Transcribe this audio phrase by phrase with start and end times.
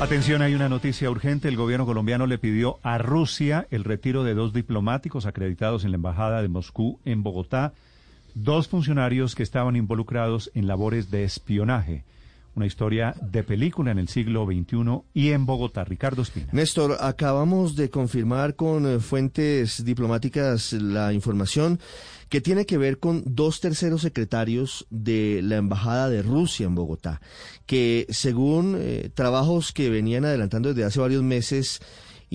[0.00, 1.48] Atención, hay una noticia urgente.
[1.48, 5.96] El gobierno colombiano le pidió a Rusia el retiro de dos diplomáticos acreditados en la
[5.96, 7.72] Embajada de Moscú en Bogotá,
[8.34, 12.04] dos funcionarios que estaban involucrados en labores de espionaje.
[12.54, 15.84] Una historia de película en el siglo XXI y en Bogotá.
[15.84, 16.46] Ricardo Espina.
[16.52, 21.80] Néstor, acabamos de confirmar con eh, fuentes diplomáticas la información
[22.28, 27.20] que tiene que ver con dos terceros secretarios de la Embajada de Rusia en Bogotá,
[27.66, 31.80] que según eh, trabajos que venían adelantando desde hace varios meses,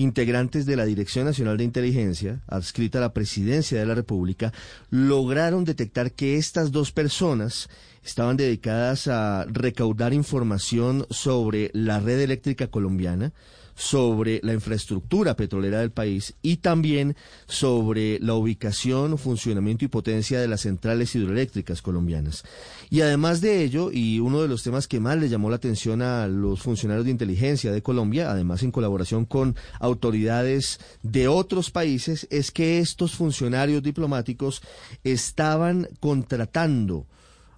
[0.00, 4.50] integrantes de la Dirección Nacional de Inteligencia, adscrita a la Presidencia de la República,
[4.88, 7.68] lograron detectar que estas dos personas
[8.02, 13.34] estaban dedicadas a recaudar información sobre la red eléctrica colombiana,
[13.74, 20.48] sobre la infraestructura petrolera del país y también sobre la ubicación, funcionamiento y potencia de
[20.48, 22.44] las centrales hidroeléctricas colombianas.
[22.90, 26.02] Y además de ello, y uno de los temas que más le llamó la atención
[26.02, 32.26] a los funcionarios de inteligencia de Colombia, además en colaboración con autoridades de otros países,
[32.30, 34.62] es que estos funcionarios diplomáticos
[35.04, 37.06] estaban contratando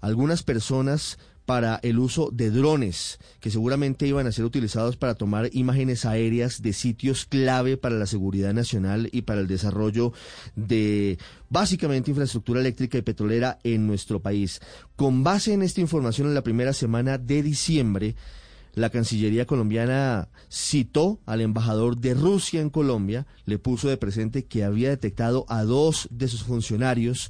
[0.00, 1.18] algunas personas
[1.50, 6.62] para el uso de drones que seguramente iban a ser utilizados para tomar imágenes aéreas
[6.62, 10.12] de sitios clave para la seguridad nacional y para el desarrollo
[10.54, 14.60] de básicamente infraestructura eléctrica y petrolera en nuestro país.
[14.94, 18.14] Con base en esta información en la primera semana de diciembre,
[18.74, 24.62] la Cancillería colombiana citó al embajador de Rusia en Colombia, le puso de presente que
[24.62, 27.28] había detectado a dos de sus funcionarios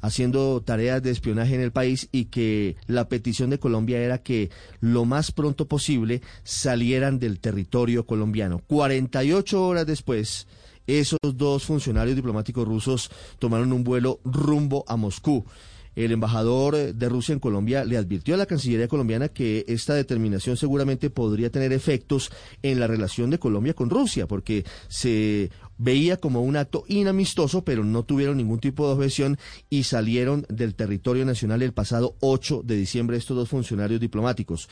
[0.00, 4.50] haciendo tareas de espionaje en el país y que la petición de Colombia era que
[4.80, 8.60] lo más pronto posible salieran del territorio colombiano.
[8.66, 10.46] 48 horas después,
[10.86, 15.44] esos dos funcionarios diplomáticos rusos tomaron un vuelo rumbo a Moscú.
[15.98, 20.56] El embajador de Rusia en Colombia le advirtió a la Cancillería colombiana que esta determinación
[20.56, 22.30] seguramente podría tener efectos
[22.62, 27.82] en la relación de Colombia con Rusia, porque se veía como un acto inamistoso, pero
[27.82, 29.38] no tuvieron ningún tipo de objeción
[29.70, 34.68] y salieron del territorio nacional el pasado 8 de diciembre estos dos funcionarios diplomáticos.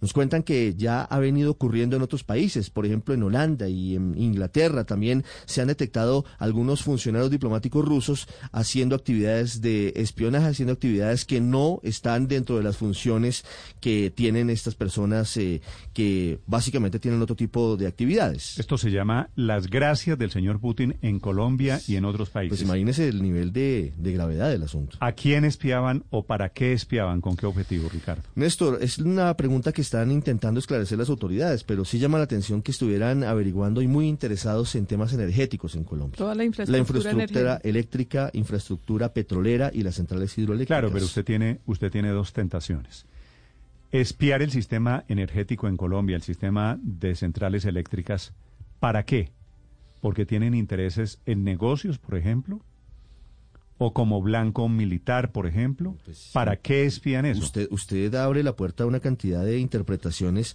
[0.00, 3.96] Nos cuentan que ya ha venido ocurriendo en otros países, por ejemplo en Holanda y
[3.96, 10.72] en Inglaterra también se han detectado algunos funcionarios diplomáticos rusos haciendo actividades de espionaje, haciendo
[10.72, 13.44] actividades que no están dentro de las funciones
[13.80, 15.60] que tienen estas personas eh,
[15.92, 18.58] que básicamente tienen otro tipo de actividades.
[18.58, 22.58] Esto se llama las gracias del señor Putin en Colombia y en otros países.
[22.58, 24.96] Pues imagínese el nivel de, de gravedad del asunto.
[25.00, 27.20] ¿A quién espiaban o para qué espiaban?
[27.20, 28.22] ¿Con qué objetivo, Ricardo?
[28.34, 32.62] Néstor, es una pregunta que están intentando esclarecer las autoridades, pero sí llama la atención
[32.62, 36.16] que estuvieran averiguando y muy interesados en temas energéticos en Colombia.
[36.16, 40.78] Toda la infraestructura, eléctrica, infraestructura petrolera y las centrales hidroeléctricas.
[40.78, 43.04] Claro, pero usted tiene, usted tiene dos tentaciones.
[43.90, 48.32] Espiar el sistema energético en Colombia, el sistema de centrales eléctricas,
[48.78, 49.32] ¿para qué?
[50.00, 52.60] Porque tienen intereses en negocios, por ejemplo,
[53.82, 55.96] o como blanco militar, por ejemplo?
[56.04, 57.40] Pues ¿Para qué espían eso?
[57.40, 60.54] Usted, usted abre la puerta a una cantidad de interpretaciones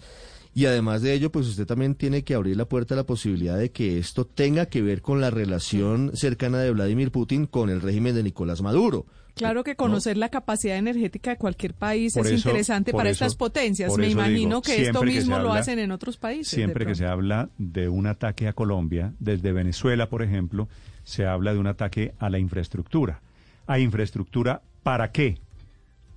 [0.58, 3.58] y además de ello, pues usted también tiene que abrir la puerta a la posibilidad
[3.58, 7.82] de que esto tenga que ver con la relación cercana de Vladimir Putin con el
[7.82, 9.06] régimen de Nicolás Maduro.
[9.34, 13.98] Claro que conocer la capacidad energética de cualquier país es interesante para estas potencias.
[13.98, 16.48] Me imagino que esto mismo lo hacen en otros países.
[16.48, 20.70] Siempre que se habla de un ataque a Colombia, desde Venezuela, por ejemplo,
[21.04, 23.22] se habla de un ataque a la infraestructura.
[23.68, 25.38] ¿A infraestructura para qué?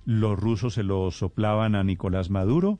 [0.05, 2.79] ¿Los rusos se lo soplaban a Nicolás Maduro?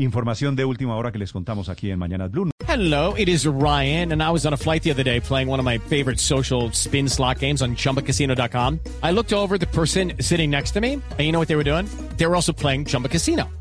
[0.00, 2.50] Información de última hora que les contamos aquí en Mañana Blue.
[2.68, 5.58] Hello, it is Ryan, and I was on a flight the other day playing one
[5.58, 8.78] of my favorite social spin slot games on chumbacasino.com.
[9.02, 11.64] I looked over the person sitting next to me, and you know what they were
[11.64, 11.88] doing?
[12.16, 13.48] They were also playing Chumba Casino.